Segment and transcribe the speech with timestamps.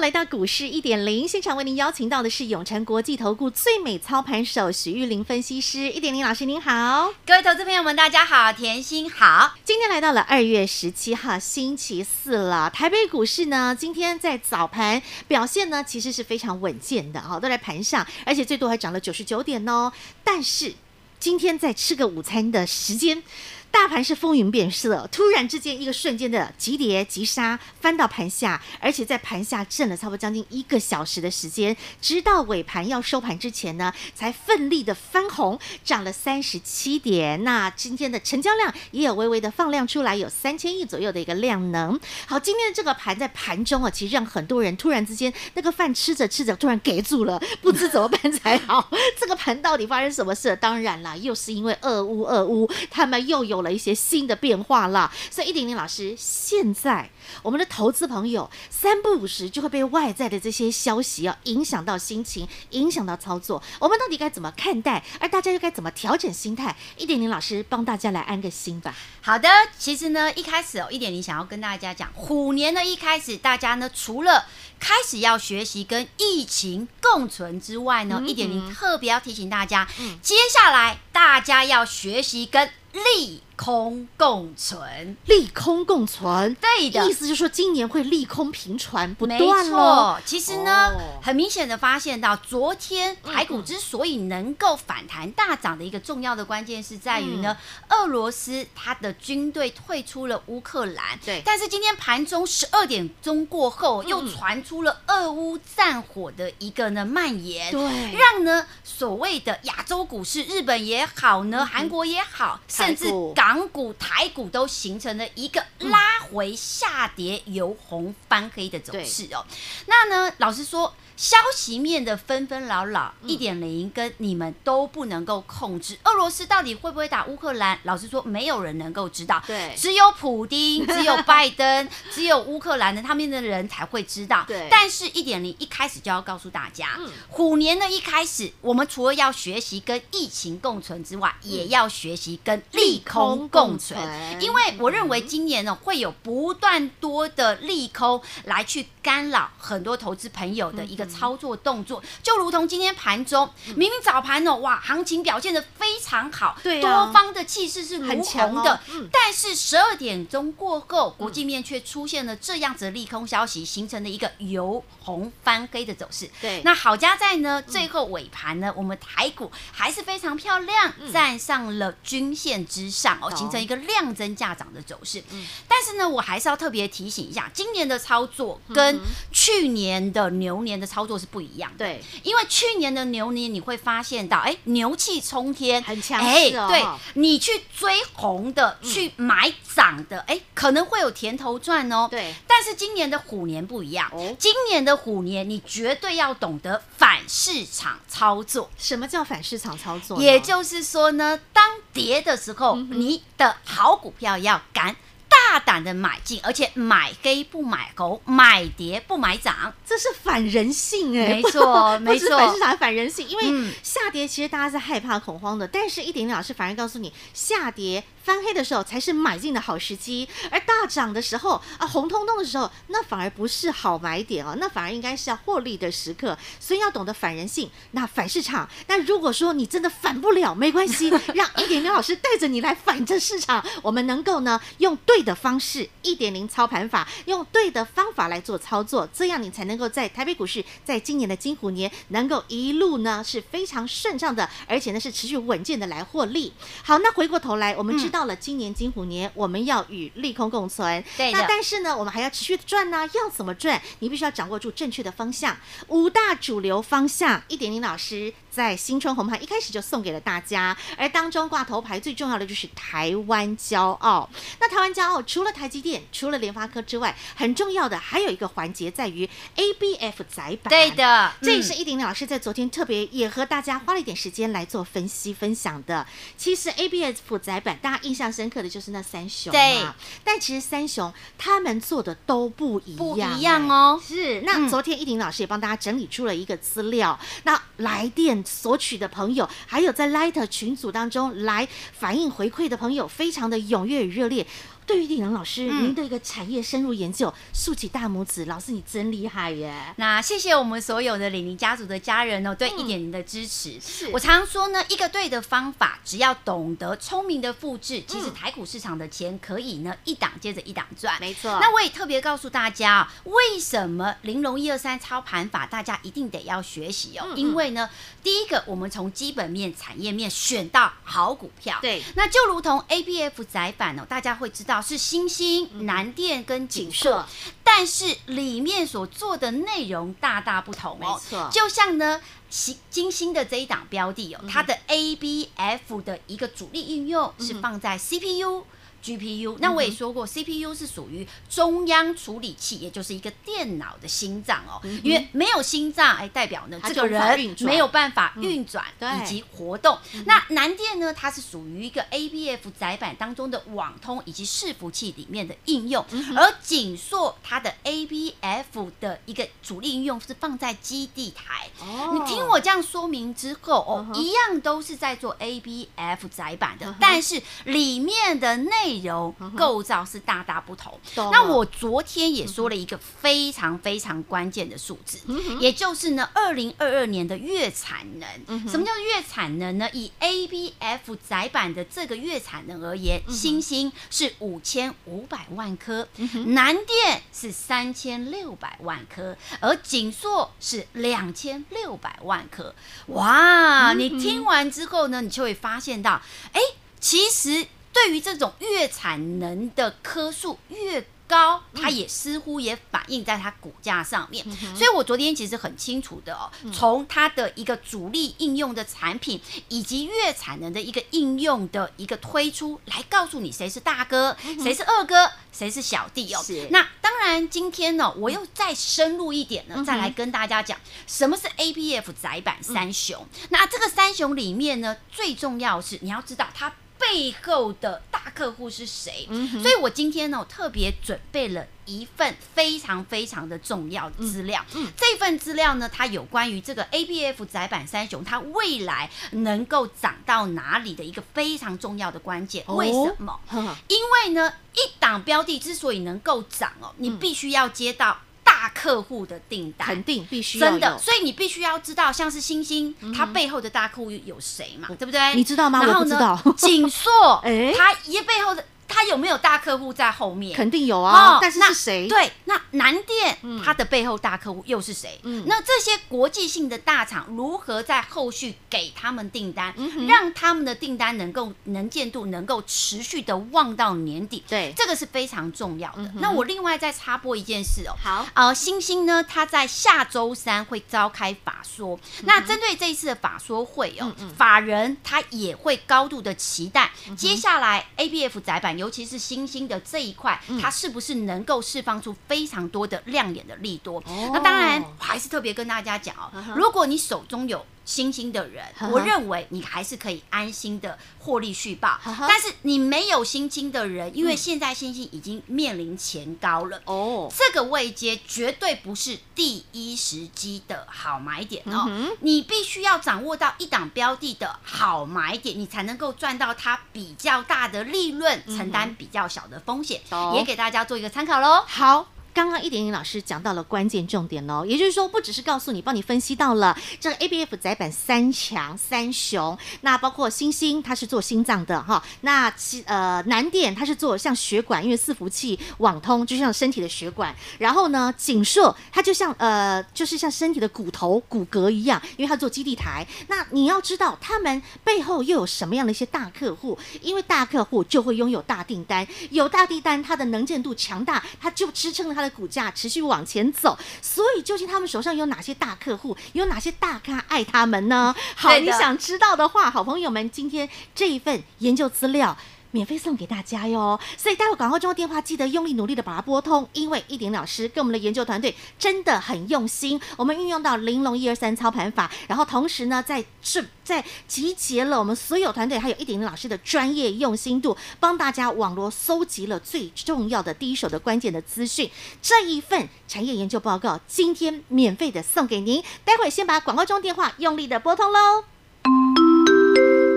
[0.00, 5.90] 来到股市一点零现场，为您邀请到的是永诚国际投顾最美操盘手许玉玲分析师。
[5.90, 9.54] 一点零老师您好，各位投资朋友们大家好，甜心好。
[9.62, 19.92] 今天来到了二月十七号星期四了，台北股市呢今天在早盘表现呢其实是非常稳健的哈，都在盘上，而且最多还涨了九十九点哦。
[20.24, 20.72] 但是
[21.18, 23.22] 今天在吃个午餐的时间。
[23.70, 37.42] 大盘是风云变色，突然之间一个瞬间的急跌急杀，翻到盘下，而且在盘下震了差不多将近一个小时的时间，直到尾盘要收盘之前呢，才奋力的翻红，涨了三十七点。
[37.42, 41.98] 那今天的成交量也有微微的放量出来，有三千亿左右的一个量能。
[42.26, 48.90] 好，今天的这个盘在盘中啊，其实让很多人突然之间那个饭吃着吃着突然给住了，不知怎么办才好。
[49.18, 50.54] 这个盘到底发生什么事？
[50.56, 57.10] 当然啦，又是因为二乌二乌，他们又有了一些新的变化了，所以一点零老师，现在
[57.42, 65.02] 我们的投资朋友三不五时就会被外在的这些消息啊影响到心情，影响到操作，我们到底该怎么看待？
[65.18, 66.76] 而大家又该怎么调整心态？
[66.96, 68.94] 一点零老师帮大家来安个心吧。
[69.22, 74.46] 好的，其实呢，一开始哦，一点零想要跟大家讲，虎年的一开始，大家呢除了
[74.78, 89.38] 开始要学习跟疫情共存之外呢，一点零特别要提醒大家，嗯、接下来大家要学习跟利空共存，利空共存，对的，意思就是说今年会利空频传不断。
[89.38, 97.54] 没错，其实呢，哦、很明显的发现到，昨天台股之所以能够反弹大涨的一个重要的关键是在于呢，
[97.88, 101.18] 嗯、俄罗斯它的军队退出了乌克兰。
[101.22, 107.82] 对，但是今天盘中十二点钟过后，又传出了俄乌战火的一个呢蔓延，对，
[108.14, 113.04] 让呢所谓的亚洲股市，日本也好呢，韩国也好，甚至
[113.34, 113.49] 港。
[113.50, 119.44] 港股、台股都形成了一个拉回下跌、由红翻黑的走势哦。
[119.86, 120.94] 那呢，老实说。
[121.16, 125.98] 消息面的纷纷扰扰，一点零跟你们都不能够控制。
[126.04, 127.78] 俄罗斯到底会不会打乌克兰？
[127.82, 129.42] 老实说，没有人能够知道。
[129.46, 134.46] 对，只有普丁， 只有拜登，只有乌克兰的他们的人才会知道。
[134.48, 143.98] 对，但是一点零一开始就要告诉大家，虎年的一开始，我们除了要学习跟疫情共存之外，也要学习跟利空共存。
[144.40, 151.06] 因为我认为今年呢，会有不断多的利空来去干扰很多投资朋友的一个。
[151.10, 152.02] 操作动作。
[152.22, 166.30] 就如同今天盘中，明明早盘哦，哇，行情表现的非常好，对啊，多方的气势是如虹的，嗯，但是十二点钟过后，国际面却出现了这样子的利空消息，形成了一个由红翻黑的走势。
[166.40, 175.22] 对，那好家在呢，最后尾盘呢，我们台股还是非常漂亮，站上了均线之上哦，形成一个量增价涨的走势。
[175.30, 178.89] 嗯，但是呢，我还是要特别提醒一下，今年的操作跟
[179.30, 181.20] 去年的牛年的操作。
[181.20, 186.66] 是不一样的，对，因为去年的牛年你会发现到，哎，牛气冲天，很强势哦。
[186.66, 192.08] 对，你去追红的，嗯、去买涨的，哎，可能会有甜头赚哦。
[192.10, 198.70] 对，但是今年的虎年不一样，哦，今年的虎年你绝对要懂得反市场操作。
[198.78, 200.22] 什么叫反市场操作？
[200.22, 204.96] 也就是说呢，当跌的时候，嗯、你的好股票要赶。
[205.30, 211.34] 大胆的买进，而且买黑不买红，买跌不买涨，这是反人性哎、欸！
[211.34, 228.68] 没错， 没错，反市场反人性，因为下跌其实大家是害怕恐慌的，嗯、但是一点点老师反而告诉你，下跌翻黑的时候才是买进的好时机，而大涨的时候啊，红彤彤的时候，那反而不是好买点哦，那反而应该是要获利的时刻，所以要懂得反人性，那反市场。
[228.86, 235.34] 那如果说你真的反不了，没关系， 让一点点老师带着你来反这市场，我们能够呢用对的。
[235.40, 246.52] 方式一点零操盘法，用对的方法来做操作，这样你才能够在台北股市，在今年的金虎年能够一路呢是非常顺畅的，而且呢是持续稳健的来获利。
[246.82, 251.32] 好，那回过头来，我们知道了今年金虎年我们要与利空共存，对。
[251.32, 253.80] 那但是呢，我们还要持续的赚呢，要怎么赚？
[254.00, 255.56] 你必须要掌握住正确的方向，
[255.88, 257.42] 五大主流方向。
[257.48, 264.28] 一点零老师在新春红盘一开始就送给了大家，而当中挂头牌最重要的就是台湾骄傲。
[264.58, 270.68] 那台湾骄傲除了台积电、除了联发科之外，很重要的还有一个环节在于 ABF 载板。
[270.68, 276.04] 对的，这也是依婷老师在昨天特别也和大家花了一点时间来做分析分享的。
[276.36, 279.80] 其实 ABF 载板大家印象深刻的就是那三雄，对。
[280.24, 284.02] 但其实三雄他们做的都不一样，不一样哦。
[284.04, 288.39] 是，那昨天依婷老师也帮大家整理出了一个资料，嗯、那来电。
[288.44, 294.46] 索取的朋友，还有在 Light 群组当中来反映回馈的朋友，非常的踊跃与热烈。
[294.90, 299.94] 对于李阳老师，嗯、您的一个产业深入研究，竖起大拇指，老师你真厉害耶！
[299.98, 303.70] 那谢谢我们所有的李宁家族的家人哦，对一点零的支持。
[303.74, 311.20] 嗯、是我常说呢，一个对的方法，只要懂得聪明的复制，其实台股市场的钱可以呢一档接着一档赚。
[311.20, 311.56] 没错。
[311.60, 317.28] 那我也特别告诉大家，为什么玲珑一二三操盘法，大家一定得要学习哦？
[317.36, 317.88] 因为呢，
[318.24, 321.78] 第一个，我们从基本面、产业面选到好股票。
[321.80, 322.02] 对。
[322.16, 324.79] 那就如同 ABF 窄板哦，大家会知道。
[324.80, 327.26] 是星星、南电跟景色，
[327.62, 331.20] 但是里面所做的内容大大不同哦。
[331.22, 338.64] 没错，就像呢，星金星的这一档标的哦，它的 ABF 的一个主力应用是放在 CPU。
[339.02, 344.80] GPU，那我也说过，CPU 是属于中央处理器，也就是一个电脑的心脏哦。
[345.02, 348.84] 因为没有心脏，哎，代表呢这个人没有办法运转
[349.22, 349.98] 以及活动。
[350.26, 356.04] 那南电呢，它是属于一个 ABF 载板当中的网通以及伺服器里面的应用，
[356.36, 361.68] 而景硕它的 ABF 的一个主力应用是放在基地台。
[361.80, 370.98] 哦，你听我这样说明之后哦，一样都是在做 ABF 载板的，但是里面的内内容构造是大大不同。
[371.14, 375.18] 那我昨天也说了一个非常非常关键的数字，
[375.60, 378.68] 也就是呢，二零二二年的月产能。
[378.68, 379.88] 什么叫月产能呢？
[379.92, 386.08] 以 ABF 窄板的这个月产能而言，星星是五千五百万颗，
[386.46, 392.74] 南电是三千六百万颗，而景硕是两千六百万颗。
[393.06, 393.92] 哇！
[393.92, 396.20] 你听完之后呢，你就会发现到，
[396.52, 396.60] 哎，
[396.98, 397.68] 其实。
[397.92, 404.44] 对于这种月产能的颗数越高，它也似乎也反映在它股价上面。
[404.48, 416.44] 嗯、所以我昨天其实很清楚的哦，从它的一个主力应用的产品，以及月产能的一个应用的一个推出，来告诉你谁是大哥，谁是二哥，谁是小弟哦。
[416.70, 423.24] 那当然，今天呢，我又再深入一点呢，再来跟大家讲什么是 ABF 窄板三雄。
[423.50, 426.72] 那这个三雄里面呢，最重要是你要知道它。
[427.00, 429.26] 背后的大客户是谁？
[429.30, 434.64] 嗯、所以我今天呢，我特别准备了一份非常非常的重要的资料。
[434.74, 442.62] 嗯嗯、这份资料呢，它有关于这个 ABF 窄板三雄，它未来能够涨到哪里的一个非常重要的关键。
[442.66, 443.40] 哦、为什么？
[443.88, 448.18] 因为呢，一档标的之所以能够涨哦，你必须要接到。
[448.60, 454.86] 大客户的订单肯定必须真的，所以你必须要知道，像是星星，它背后的大客户有谁嘛？
[454.98, 455.34] 对不对？
[455.34, 455.82] 你知道吗？
[455.82, 457.10] 然后呢， 锦硕，
[457.42, 458.62] 哎，它一背后的。
[459.00, 460.54] 他有没有大客户在后面？
[460.54, 462.06] 肯定有啊，但是是谁？
[462.06, 465.18] 对，那南电它的背后大客户又是谁？
[465.22, 469.74] 嗯，那这些国际性的大厂如何在后续给他们订单，
[470.06, 474.44] 让他们的订单能够能见度能够持续的旺到年底？
[474.46, 476.12] 对，这个是非常重要的。
[476.16, 488.76] 那我另外再插播一件事哦，好，呃，星星呢，他在下周三会召开法说，那针对这一次的法说会哦，法人他也会高度的期待接下来 ABF 载板。
[488.90, 494.02] 尤其是新兴的这一块，它是不是能够释放出非常多的亮眼的利多？
[494.08, 497.64] 嗯、那当然，我还是特别跟大家讲哦，如果你手中有。
[497.90, 501.98] 欣兴的人，我认为你还是可以安心的获利续报。
[502.04, 511.90] 但是你没有新兴的人，因为现在新兴已经面临前高了哦，这个位阶绝对不是第一时机的好买点哦。
[512.20, 520.00] 你必须要掌握到一档标的的好买点，你才能够赚到它比较大的利润，承担比较小的风险。
[520.36, 521.64] 也给大家做一个参考喽。
[521.66, 522.06] 好。
[522.32, 543.06] 刚刚一点点老师讲到了关键重点哦，也就是说，不只是告诉你，帮你分析到了这个 ABF 载板三强三雄，那包括星星，它是做心脏的哈，那其呃南电它是做像血管，因为伺服器网通就像身体的血管，然后呢景硕它就像呃就是像身体的骨头骨骼一样，因为它做基地台。
[543.28, 552.29] 那你要知道他们背后又有什么样的一些大客户，因为大客户就会拥有大订单，有大订单，它的能见度强大，它就支撑了它的。
[552.30, 553.76] 的股价持续往前走。
[554.00, 558.14] 所以，究竟他们手上有哪些大客户，有哪些大咖爱他们呢？
[558.36, 562.36] 好，你想知道的话，好朋友们，今天这一份研究资料。
[562.72, 581.90] 免费送给大家哟，所以待会广告中的电话记得用力努力的把它拨通，因为一点老师跟我们的研究团队真的很用心，我们运用到玲珑一二三操盘法，然后同时呢，在是在集结了我们所有团队还有一点老师的专业用心度，帮大家网罗搜集了最重要的第一手的关键的资讯，
[582.22, 588.44] 这一份产业研究报告今天免费的送给您，待会先把广告中电话用力的拨通喽，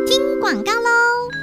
[0.06, 1.43] 听广告喽。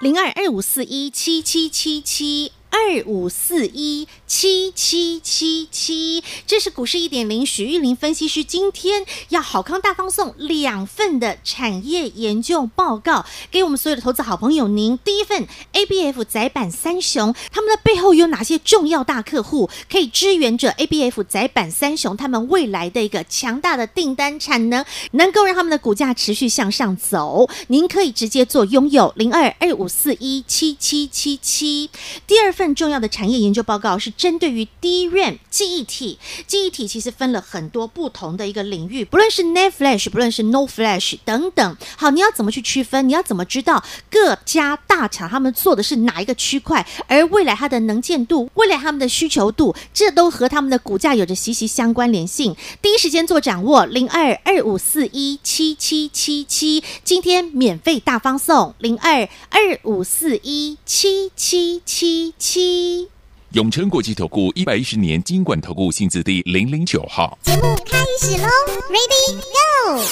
[0.00, 2.52] 零二二五四一七七七七。
[2.70, 14.68] 二五四一七七七七，这是股市一点零许玉玲分析师今天要好康大方送两份的产业研究报告给我们所有的投资好朋友。
[14.68, 27.48] 您第一份 ABF 载板三雄，他们的背后有哪些重要大客户可以支援着 ABF 载板三雄他们未来的一个强大的订单产能，能够让他们的股价持续向上走？
[27.68, 31.90] 您可以直接做拥有零二二五四一七七七七。
[32.24, 32.68] 第二份。
[32.74, 41.76] 重要的产业研究报告是针对于 DRAM 记忆体，记忆体其实分了很多不同的一个领域，不论是 NAND Flash，不论是 No Flash 等等。
[41.96, 43.08] 好，你要怎么去区分？
[43.08, 46.84] 你要怎么知道各家大厂他们做的是哪一个区块？
[47.06, 52.56] 而未来它的能见度，未来他们的需求度，这都和他们的股价有着息息相关联性。
[52.82, 63.08] 第一时间做掌握，零二二五四一七七七七，今天免费大方送，零二二五四一七七七七。
[63.52, 67.38] 永诚国际投顾一百一十年金管投顾新字第零零九号。
[67.40, 68.46] 节目开始喽
[68.90, 70.02] ，Ready Go！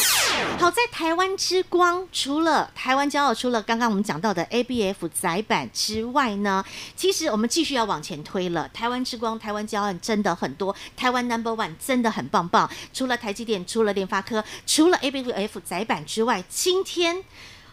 [0.58, 6.64] 好，在台湾之光，除了台湾骄傲，除了刚刚我们讲到的 ABF 载板之外呢，
[6.96, 8.66] 其实我们继续要往前推了。
[8.72, 12.70] 台湾之光，台湾骄傲真的很多，台湾 Number One 真的很棒棒。
[12.94, 17.22] 除了台积电，除了联发科，除了 ABF 载板之外，今天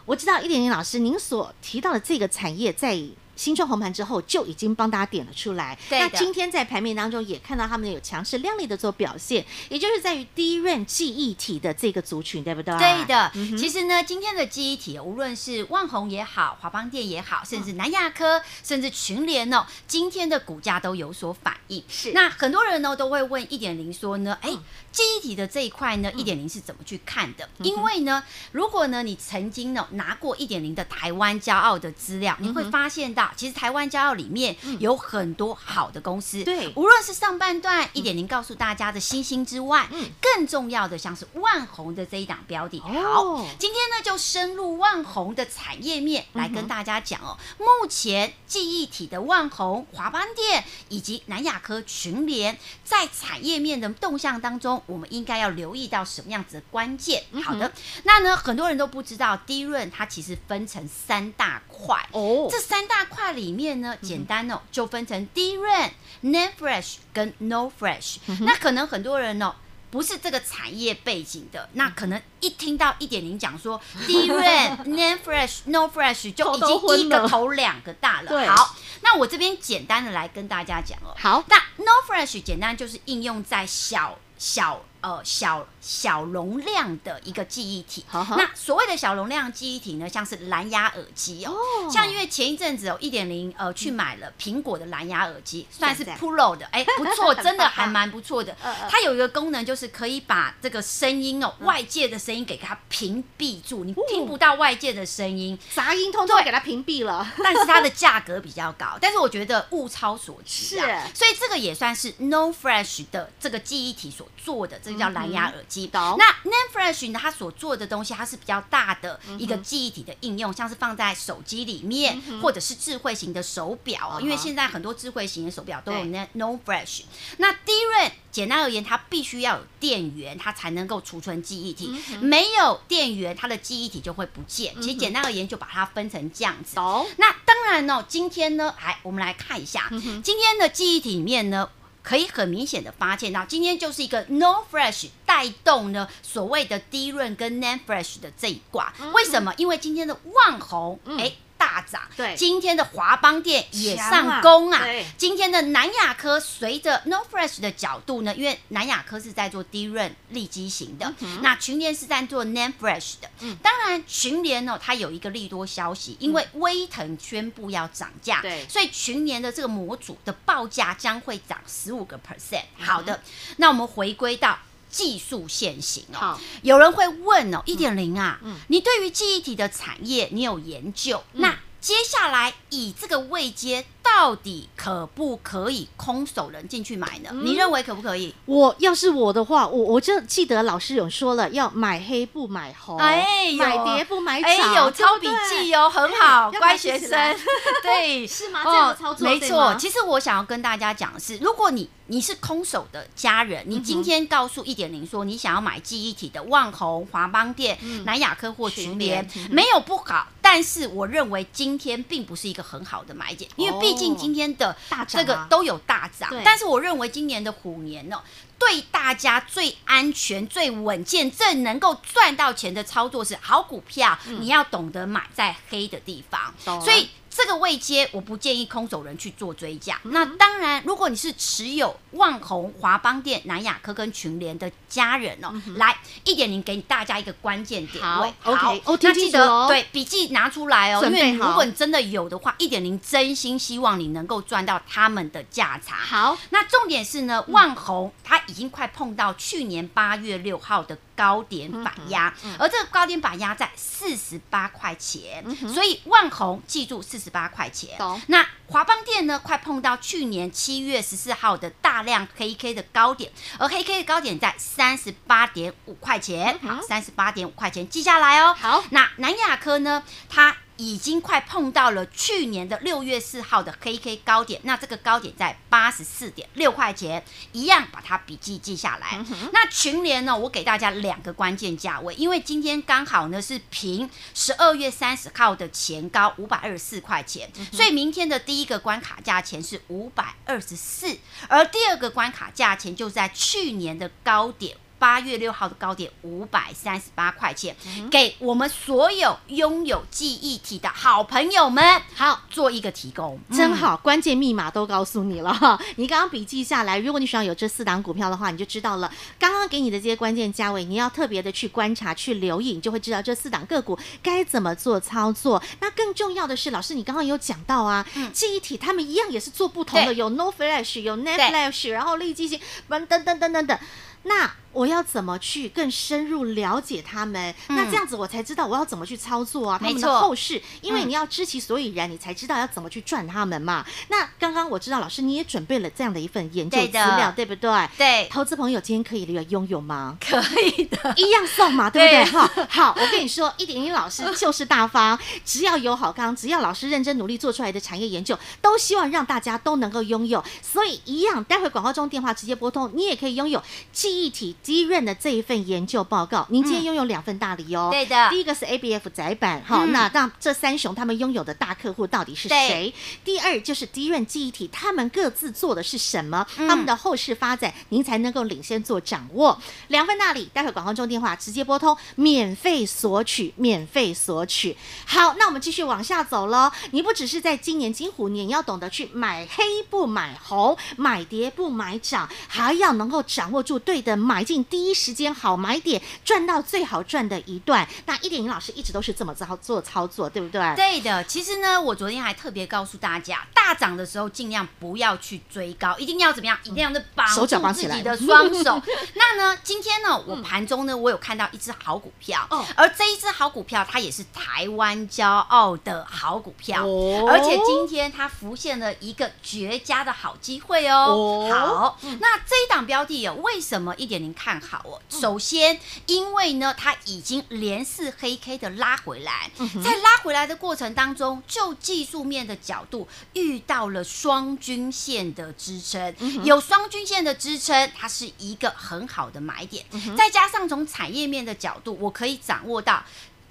[0.03, 3.01] 我知道一点零老师您所提到的这个产业在。
[3.35, 5.77] 新创红盘之后就已经帮大家点了出来。
[5.89, 12.77] 那今天在盘面当中也看到他们有强势亮丽的做表现，也就是在于 DRAM 记忆体的这个族群，对不对？
[12.77, 13.31] 对的。
[13.33, 21.83] 嗯、其实呢，今天的记忆体，无论是旺宏也好，华邦电也好，甚至南亚科，甚至群联哦，今天的股价都有所反应。
[21.89, 22.11] 是。
[22.11, 24.51] 那很多人呢都会问一点零说呢，哎，
[24.91, 27.49] 记忆体的这一块呢，一点零是怎么去看的？
[27.59, 33.22] 因为呢，如果呢你曾经呢拿过一点零的台湾骄傲的资料，你会发现到。
[33.35, 42.79] 其实台湾骄傲里面有很多好的公司，对，无论是上半段一点零告诉大家的星星之外，嗯，更重要的像是万宏的这一档标的。
[42.79, 47.37] 好，今天呢就深入万宏的产业面来跟大家讲哦。
[47.59, 57.23] 目前记忆体的万宏、华邦电以及南亚科、群联在产业面的动向当中，我们应该要留意到什么样子的关键？
[57.43, 57.71] 好的，
[58.03, 62.07] 那呢很多人都不知道，DRAM 它其实分成三大块。
[62.11, 65.91] 哦，这三大块里面呢，简单哦，就分成 DRAM、
[66.23, 68.17] NAND Flash 跟 NOR Flash。
[68.41, 69.55] 那可能很多人哦，
[69.91, 78.47] 不是这个产业背景的，那可能一听到一点零讲说 DRAM、 NAND Flash、NOR Flash 就已经一个头两个大了。
[78.51, 81.15] 好，那我这边简单的来跟大家讲哦。
[81.17, 84.83] 好，那 NOR Flash 简单就是应用在小小。
[85.03, 88.05] 呃，小小容量的一个记忆体。
[88.13, 98.55] 那所谓的小容量记忆体呢，像是蓝牙耳机哦，哦，像因为前一阵子哦，一点零呃去买了苹果的蓝牙耳机，嗯，算是 Pro 的，哎， 不错，真的还蛮不错的。
[98.89, 107.29] 它有一个功能，就是可以把这个声音哦，外界的声音给它屏蔽住，你听不到外界的声音，杂音通通给它屏蔽了。
[107.43, 115.03] 但是它的价格比较高，但是我觉得物超所值啊，是，所以这个也算是 NOR Flash 的这个记忆体所做的这个。
[115.03, 115.89] 叫蓝牙耳机。
[115.93, 117.19] 嗯、那 Nanfresh 呢？
[117.21, 124.21] 它所做的东西，它是比较大的一个记忆体的应用，嗯、像是放在手机里面，嗯，或者是智慧型的手表，哦。
[124.21, 127.01] 因为现在很多智慧型的手表都有 NOR Flash。
[127.37, 132.23] 那 DRAM 简单而言，它必须要有电源，它才能够储存记忆体，嗯。
[132.23, 134.73] 没有电源，它的记忆体就会不见。
[134.81, 136.79] 其实简单而言，就把它分成这样子。
[136.79, 137.15] 哦、嗯。
[137.17, 141.69] 那当然呢，今天呢，来我们来看一下，嗯、今天的记忆体里面呢。
[142.03, 148.93] 可以很明显的发现到，今天就是一个 NOR Flash 带动呢所谓的低润跟 NAND Flash 的这一卦。
[149.13, 149.53] 为什么？
[149.57, 151.31] 因为今天的旺红，哎、嗯。
[151.63, 154.83] 大涨，对，今天的华邦店也上攻啊。
[154.83, 163.29] 对，今天的南亚科随着 No Fresh 的角度呢，因为南亚科是在做 DRAM 利基型的，嗯、那群联是在做 Nan Fresh 的。
[163.39, 172.63] 嗯，当然群联呢，它有一个利多消息，因为威腾宣布要涨价，对、嗯，所以群联的这个模组的报价将会涨十五个 percent。
[172.77, 173.21] 好的，
[173.55, 174.59] 那我们回归到。
[174.93, 181.23] 技术限行哦，有人会问哦，一点零啊，嗯、你对于记忆体的产业你有研究？
[181.33, 183.85] 嗯、那接下来以这个位阶。
[184.03, 187.29] 到底可不可以空手人进去买呢？
[187.31, 188.35] 嗯、你认为可不可以？
[188.45, 197.09] 我要是我的话，我我就记得老师有说了，要买黑不买红，哎，买碟不买涨，哎，有抄笔记哦，很好，乖学生，
[197.81, 198.61] 对，是吗？
[198.65, 199.73] 这样操作、哦、没错。
[199.79, 213.92] 其实我想要跟大家讲的是，如果你你是空手的家人，你今天告诉一点零说你想要买记忆体的旺宏、华邦店、嗯、南亚科或群联，群联没有不好，但是我认为今天并不是一个很好的买点，因为毕。
[213.93, 214.75] 毕竟今天的
[215.07, 218.21] 这个都有大涨，但是我认为今年的虎年呢，
[218.57, 227.09] 对大家最安全、最稳健、最能够赚到钱的操作是好股票，你要懂得买在黑的地方，所以。
[227.35, 229.99] 这个位阶，我不建议空手人去做追价。
[230.03, 238.33] 嗯、那当然，如果你是持有万宏、华邦店、南亚科跟群联的家人哦，嗯、来一点零给大家一个关键点位。
[238.39, 245.95] 好，OK，那记得对笔记拿出来哦，因为如果你真的有的话，一点零真心希望你能够赚到他们的价差。
[245.95, 250.97] 好，那重点是呢，万宏它已经快碰到去年八月六号的。
[251.15, 257.97] 高点反压，嗯嗯、而这个高点反压在四十八块钱，嗯、所以万宏记住四十八块钱。
[258.27, 259.39] 那华邦店呢？
[259.39, 266.57] 快碰到去年七月十四号的大量黑 K 的高点，而黑 K 的高点在三十八点五块钱。
[266.59, 268.55] 好，三十八点五块钱记下来哦。
[268.59, 270.03] 好，那南亚科呢？
[270.29, 270.55] 它。
[270.77, 279.17] 已经快碰到了去年的六月四号的黑 K 高点，那这个高点在八十四点六块钱，一样把它笔记记下来。
[279.17, 280.35] 嗯、那群联呢？
[280.35, 294.75] 我给大家两个关键价位，因为今天刚好呢是平十二月三十号的前高五百二十四块钱，嗯、所以明天的第一个关卡价钱是五百二十四，而第二个关卡价钱就在去年的高点。
[295.03, 305.77] 八月六号的高点五百三十八块钱，嗯、给我们所有拥有记忆体的好朋友们，好做一个提供，真好，关键密码都告诉你了哈。
[305.97, 309.11] 你刚刚笔记下来，如果你手上有这四档股票的话，你就知道了。
[309.37, 315.61] 刚刚给你的这些关键价位，你要特别的去观察、去留意，你就会知道这四档个股该怎么做操作。
[315.81, 323.77] 那更重要的是，老师你刚刚有讲到啊，嗯、记忆体他们一样也是做不同的，有 NOR Flash，有 NAND Flash，然后立即性，等等等等等等。
[324.25, 327.53] 那我要怎么去更深入了解他们？
[327.67, 329.77] 嗯、那这样子我才知道我要怎么去操作啊？
[329.81, 333.85] 他们的后市，因为你要知其所以然，嗯、你才知道要怎么去赚他们嘛。
[334.09, 337.89] 那刚刚我知道老师你也准备了这样的一份研究资料，对，对不对？
[337.97, 340.17] 对，投资朋友今天可以拥有吗？
[340.19, 342.39] 可以的，一样送嘛，对不对？
[342.39, 350.43] 好，好，我跟你说，一点一老师就是大方， 只要有好康，只要老师认真努力做出来的产业研究，都希望让大家都能够拥有。
[350.61, 353.61] 所以一样，待会广告中电话直接拨通，你也可以拥有。
[353.91, 357.89] 记忆体 DRAM 的这一份研究报告，您今天拥有两份大礼哦。
[357.91, 362.93] 对的，第一个是 ABF 窄板，好，那让这三雄他们拥有的大客户到底是谁？
[363.25, 366.45] 第二就是 DRAM 记忆体，他们各自做的是什么？
[366.55, 369.59] 他们的后市发展，您才能够领先做掌握。
[369.89, 374.77] 两份大礼，待会广告中电话直接拨通，免费索取，免费索取。
[375.05, 376.71] 好，那我们继续往下走喽。
[376.91, 387.87] 你不只是在今年金虎年，你要懂得去买黑不买红，买跌不买涨，还要能够掌握住对的买进第一时间好买点，赚到最好赚的一段。
[388.05, 390.75] 那一点零老师一直都是这么操做操作，对不对？
[390.75, 391.23] 对的。
[391.23, 396.57] 其实呢，我昨天还特别告诉大家，大涨的时候尽量不要去追高，一定要怎么样？
[396.63, 398.63] 一定要的绑住自己的双手。
[398.63, 398.81] 手
[399.15, 410.95] 那呢，今天呢，我盘中呢，我有看到一只好股票，嗯、而这一只好股票，它也是台湾骄傲的好股票，哦、而且今天它浮现了一个绝佳的好机会哦。
[411.13, 413.35] 哦好，嗯、那这一档标的有、哦。
[413.43, 415.01] 为什么一点零看好哦？
[415.07, 419.49] 首先，因为呢，它已经连四黑 K 的拉回来，
[419.81, 429.85] 在拉回来的过程当中，就技术面的角度遇到了双均线的支撑，有双均线的支撑，它是一个很好的买点。
[430.17, 433.01] 再加上从产业面的角度，我可以掌握到。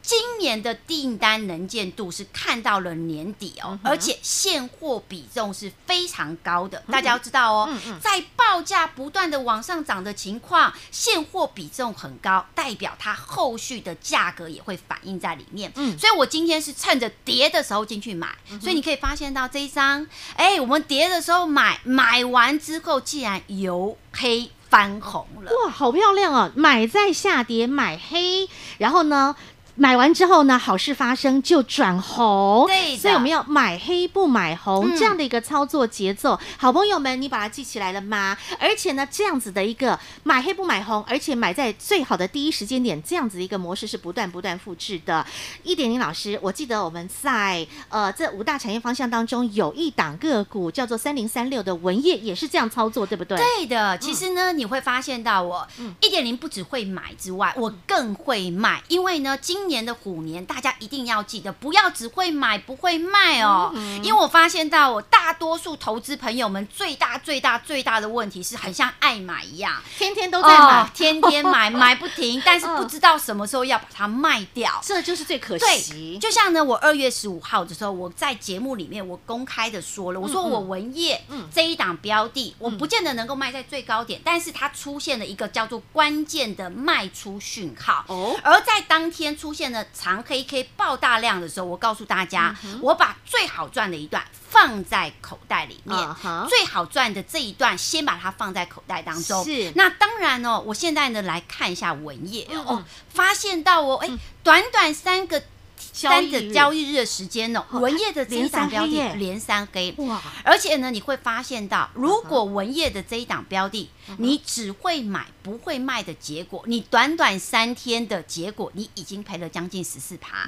[0.03, 6.83] 今年的订单能见度是看到了年底哦，而且现货比重是非常高的。
[6.91, 7.69] 大家要知道哦，
[8.01, 15.73] 在报价不断的往上涨的情况，现货比重很高，代表它后续的价格也会反映在里面。
[15.77, 18.29] 嗯，所以我今天是趁着跌的时候进去买，
[18.61, 26.51] 所以你可以发现到这一张，哎，我们跌的时候买，买完之后竟然由黑翻红了，哇，好漂亮哦！
[26.57, 29.37] 买在下跌，买黑，然后呢？
[29.75, 36.39] 买完之后呢，好事发生就转红，对，所以我们要买黑不买红、嗯、这样的一个操作节奏。
[36.59, 38.37] 好朋友们，你把它记起来了吗？
[38.61, 45.25] 而且呢，这样子的一个买黑不买红，而且买在最好的第一时间点，这样子一个模式是不断不断复制的。
[45.63, 53.39] 一点零老师，我记得我们在呃这五大产业方向当中有一档个股叫做三零三六的文业，也是这样操作，对不对？
[53.39, 53.97] 对的。
[53.97, 55.67] 其实呢，嗯、你会发现到我
[56.03, 63.73] 一点零不只会买之外，我更会卖，因为呢，今今年的虎年，大家一定要记得，不要只会买不会卖哦。
[63.75, 76.19] 嗯、因为我发现到，我大多数投资朋友们最大最大最大的问题是，很像爱买一样，天天都在买，哦、天天买， 买不停，但是不知道什么时候要把它卖掉，这就是最可惜。
[76.19, 89.52] 就像呢，我二月十五号的时候，我在节目里面我公开的说了，我说我文业这一档标的，我不见得能够卖在最高点，但是它出现了一个叫做关键的卖出讯号，哦，而在当天出。
[89.53, 99.45] 出现了长 K K 爆大量的时候，我告诉大家，嗯、我把最好赚的一段放在口袋里面，嗯、最好赚的这一段先把它放在口袋当中。
[99.45, 105.43] 是，那当然哦，我现在呢来看一下文业、嗯、哦，发现到哦，哎、嗯，短短三个。
[105.77, 106.93] 三个交易日。
[106.93, 110.21] 的时间呢，文业的这一档标的连三黑哇！
[110.45, 120.47] 而且呢，你会发现到，如果文业的这一档标的，你只会买不会卖的结果，你短短三天的结果，你已经赔了将近十四趴。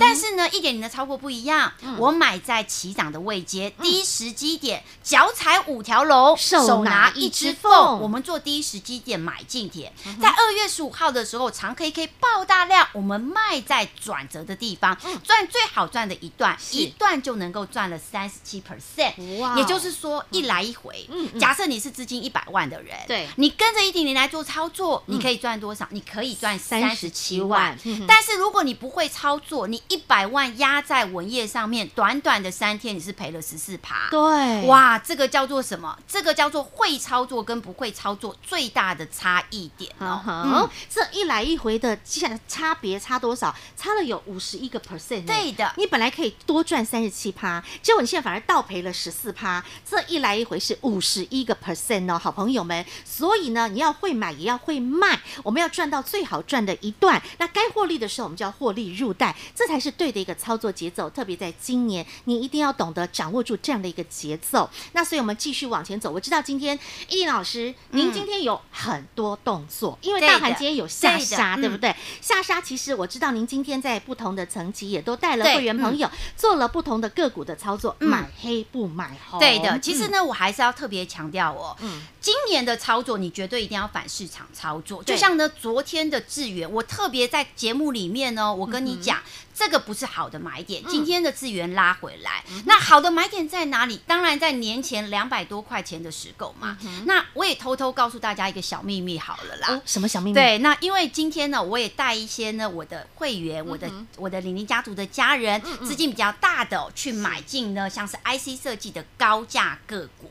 [0.00, 8.00] 但是呢，一点零的操作不一样，我买在起涨的位阶，第一时机点，脚踩五条龙，手拿一只凤。
[8.00, 14.96] 我们做第一时机点买进点，在二月十五号的时候，长 K K 爆大量，我们卖在转折的地方。
[15.22, 19.56] 赚最好赚的一段，一段就能够赚了三十七 percent，哇！
[19.56, 25.86] 也就是说，一来一回，嗯假设你是资金一百万的人，对，你跟着一点点来做操作，你可以赚多少？
[25.90, 27.76] 你可以赚三十七万。
[28.06, 34.08] 但是如果你不会操作，你一百万压在文业上面，短短的三天你是赔了十四趴。
[34.10, 35.96] 对，哇，这个叫做什么？
[36.06, 40.22] 这个叫做会操作跟不会操作最大的差异点哦。
[40.26, 43.54] 嗯，这一来一回的差差别差多少？
[43.76, 45.26] 差了有五十一个 percent。
[45.26, 49.64] 对的，你本来可以多赚三十七趴，结果你现在反而倒赔了十四趴。
[49.88, 52.84] 这一来一回是五十一个 percent 哦，好朋友们。
[53.04, 55.20] 所以呢，你要会买，也要会卖。
[55.42, 61.08] 我们要赚到最好赚的一段，那该获利的时候，我们就要获利入袋，这才是对的一个操作节奏。
[61.10, 64.68] 特别在今年，你一定要懂得掌握住这样的一个节奏。
[64.92, 66.10] 那所以我们继续往前走。
[66.10, 71.90] 我知道今天一定老师，您今天有很多动作，嗯、因为大盘今天有下杀，对，对不对？
[71.90, 79.38] 嗯、下杀其实我知道您今天在不同的层级也都带了会员朋友做了不同的个股的操作，嗯、买黑不买红。
[79.38, 85.04] 对的，其实呢，我还是要特别强调哦，嗯，今年的操作你绝对一定要反市场操作。
[85.04, 89.18] 就像呢，昨天的智源，我特别在节目里面呢，我跟你讲。
[89.18, 94.00] 嗯这个不是好的买点，今天的智源拉回来，嗯、那好的买点在哪里？
[94.04, 96.76] 当然在年前两百多块钱的时购嘛。
[96.82, 99.68] 嗯、那我也偷偷告诉大家一个小秘密好了啦。
[99.70, 100.34] 哦、什么小秘密？
[100.34, 110.28] 对，那因为今天呢，我也带一些呢我的会员，我的、嗯、我的李宁家族的家人，资金比较大的、哦、去买进呢，像是 IC 设计的高价个股。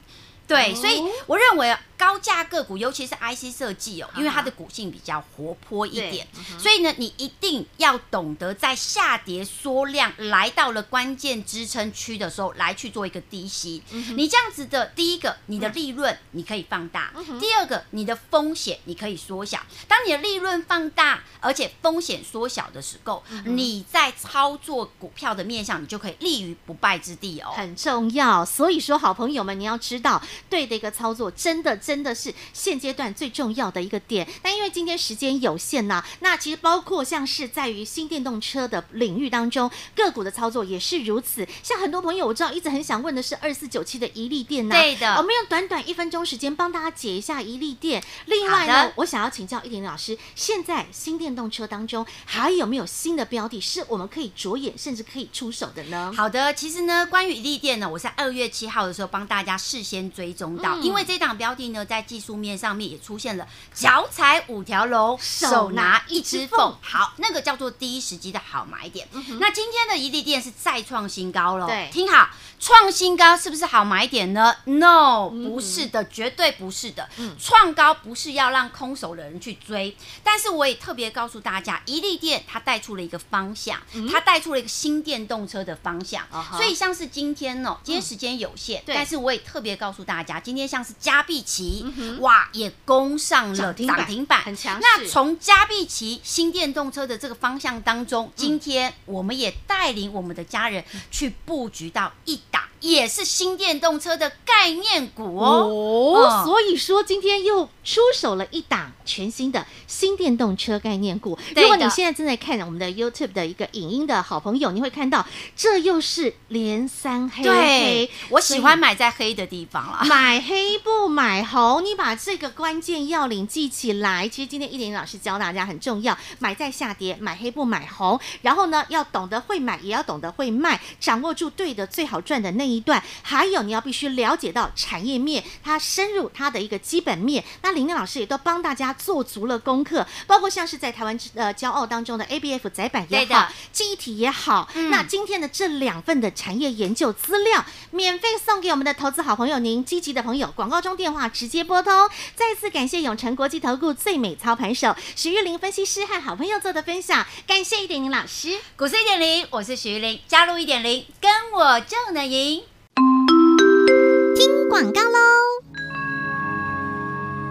[0.47, 6.27] 对，所以我认为高价个股，尤其是 IC 设计哦，因为它的股性比较活泼一点，
[6.59, 13.81] 所以呢，你一定要懂得在下跌缩量来到了关键支撑区的时候，来去做一个低吸。
[14.17, 19.61] 你这样子的，第一个，你的利润你可以放大；第二个，你的风险你可以缩小。
[19.87, 28.43] 当你的利润放大，而且风险缩小的时候，你在操作股票的面向，你就可以立于不败之地哦，很重要。
[28.43, 30.21] 所以说，好朋友们，你要知道。
[30.49, 34.27] 对的一个操作，真的真的是现阶段最重要的一个点。
[34.41, 41.45] 但因为今天时间有限呢、啊，那其实包括像是在于新电动车的领域当中，个股的操作也是如此。
[41.61, 48.03] 像很多朋友我知道一直很想问的是二四九七的一利电呢、啊，对的，我们用短短一分钟时间帮大家解一下一利电。
[48.27, 56.13] 另外呢，我想要请教一点老师，现在新电动车当中还有没有新的标的，是我们可以着眼甚至可以出手的呢？
[56.15, 60.43] 好的，其实呢，关于一利电呢，我在二月七号的时候帮大家事先追踪。
[60.43, 66.75] 中到，因为这档标的呢，呢，在技术面上面也出现了脚踩五条龙，手拿一只凤。
[66.81, 69.07] 好，那个叫做第一时机的好买点。
[69.11, 71.67] 嗯、那今天的怡利电是再创新高了。
[71.67, 77.09] 对，听好，创新高是不是好买点呢？No，不是的，绝对不是的。
[77.39, 86.25] 创、嗯、高不是要让空手的人去追，但是我也特别告诉大家，怡利电它带出了一个方向，嗯、它带出了一个新电动车的方向。
[86.33, 94.81] 嗯、所以像是今天呢，今天时间有限，嗯、但是我也特别告诉大家，今天像是佳必奇，嗯、哇，也攻上了涨停板，很强势。
[94.81, 102.62] 那从佳必奇新电动车的这个方向当中，今天我们也带领我们的家人去布局到一档。
[102.83, 111.39] 也是新电动车的概念股哦，哦，所以说今天又出手了一档全新的新电动车概念股。
[111.55, 117.43] 如果你现在正在看我们的 YouTube 的一个影音的好朋友，你会看到这又是连三黑，黑。
[117.43, 121.83] 对，我喜欢买在黑的地方了，买黑不买红。
[121.85, 124.27] 你把这个关键要领记起来。
[124.27, 128.19] 其实今天一点老师教大家很重要，买在下跌，买黑不买红。
[128.41, 132.72] 然后呢，要懂得会买，也要懂得会卖，掌握住对的最好赚的那一。
[132.75, 137.43] 一段，还有你要必须了解到产业面，它深入它的一个基本面。
[137.61, 144.69] 那玲玲老师也都帮大家做足了功课，包括像是在台湾呃骄傲当中的 ABF 载板也好，记忆体也好。
[144.73, 152.09] 嗯、那今天的这两份的产业研究资料，免费送给我们的投资好朋友，您积极的朋友，广告中电话直接拨通。
[152.35, 162.62] 再次感谢永诚国际投顾最美操盘手许玉玲分析师和好朋友做的分享，感谢一点零老师，股市一点零，我是许玉玲，加入一点零，跟我就能赢。
[162.95, 165.17] 听广告喽！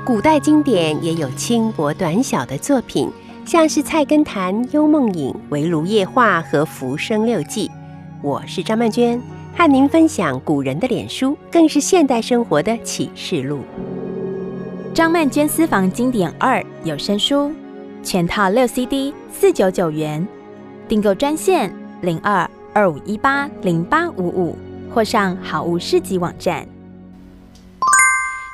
[0.04, 3.10] 古代经典也有轻薄短小的作品，
[3.44, 7.68] 像是《菜根谭》《幽梦影》《围炉夜话》和《浮生六记》。
[8.22, 9.20] 我是张曼娟，
[9.56, 13.60] 和您分享古人的脸书，更是现代生活的启示录。
[14.94, 17.50] 张曼娟私房经典二有声书，
[18.02, 20.26] 全套六 CD，四九九元，
[20.86, 24.56] 订购专线零二二五一八零八五五。
[24.94, 26.81] 或上好物市集网站。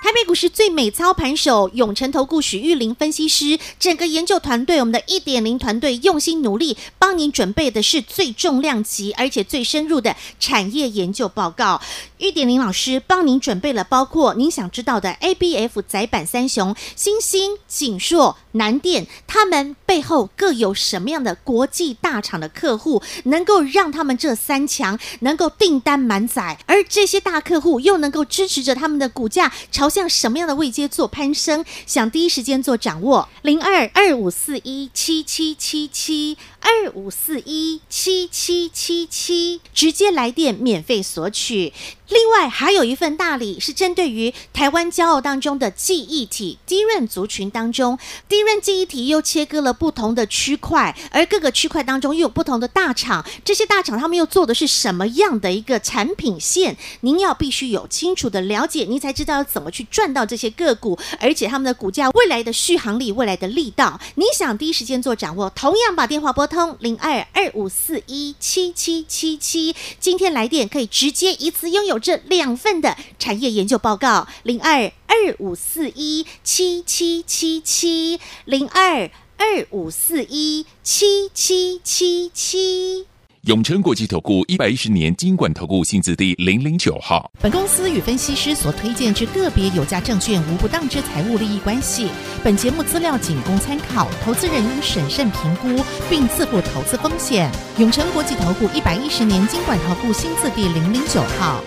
[0.09, 11.83] 台北股市最美操盘手永诚投顾许玉玲分析师，整个研究团队，我们的一点零团队用心努力，帮您准备的是最重量级而且最深入的产业研究报告。
[12.17, 29.98] 一点零老师帮您准备了包括您想知道的 ABF 载板三雄：欣兴、景硕、南电，他们背后各有什么样的国际大厂的客户，能够让他们这三强能够订单满载，而这些大客户又能够支持着他们的股价朝向。
[29.99, 31.65] 像什么样的位阶做攀升？
[31.85, 41.73] 想第一时间做掌握，零二二五四一七七七七二五四一七七七七，直接来电免费索取。
[42.09, 56.77] 另外还有一份大礼是针对于台湾骄傲当中的记忆体 d r a 族群当中 d r a 记忆体又切割了不同的区块，而各个区块当中又有不同的大厂，这些大厂他们又做的是什么样的一个产品线？
[57.01, 71.98] 您要必须有清楚的了解，您才知道要怎么去赚到这些个股，而且他们的股价未来的续航力、未来的力道，你想第一时间做掌握，同样把电话拨通零二二五四一七七七七，今天来电可以直接一次拥有。
[71.99, 83.07] 这两份的产业研究报告，零二二五四一七七七七，零二二五四一七七七七。
[83.43, 87.31] 永诚国际投顾一百一十年金管投顾新字第零零九号。
[87.41, 92.09] 本公司与分析师所推荐之个别有价证券无不当之财务利益关系。
[92.45, 97.51] 本节目资料仅供参考，投资人应审慎评估并自负投资风险。
[97.79, 101.63] 永诚国际投顾一百一十年金管投顾新字第零零九号。